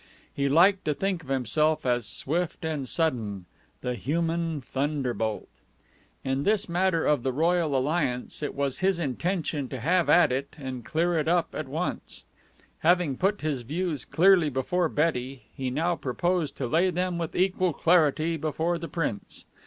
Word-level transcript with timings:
He 0.33 0.49
liked 0.49 0.83
to 0.85 0.95
think 0.95 1.21
of 1.21 1.29
himself 1.29 1.85
as 1.85 2.07
swift 2.07 2.65
and 2.65 2.89
sudden 2.89 3.45
the 3.81 3.93
Human 3.93 4.59
Thunderbolt. 4.61 5.47
In 6.23 6.41
this 6.41 6.67
matter 6.67 7.05
of 7.05 7.21
the 7.21 7.31
royal 7.31 7.77
alliance, 7.77 8.41
it 8.41 8.55
was 8.55 8.79
his 8.79 8.97
intention 8.97 9.69
to 9.69 9.79
have 9.79 10.09
at 10.09 10.31
it 10.31 10.55
and 10.57 10.83
clear 10.83 11.19
it 11.19 11.27
up 11.27 11.53
at 11.53 11.67
once. 11.67 12.23
Having 12.79 13.17
put 13.17 13.41
his 13.41 13.61
views 13.61 14.03
clearly 14.03 14.49
before 14.49 14.89
Betty, 14.89 15.43
he 15.55 15.69
now 15.69 15.95
proposed 15.95 16.55
to 16.57 16.65
lay 16.65 16.89
them 16.89 17.19
with 17.19 17.35
equal 17.35 17.71
clarity 17.71 18.37
before 18.37 18.79
the 18.79 18.87
Prince. 18.89 19.45